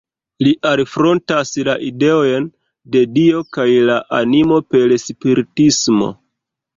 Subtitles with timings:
[0.45, 2.47] Li alfrontas la ideojn
[2.95, 6.09] de Dio kaj la animo per spiritismo.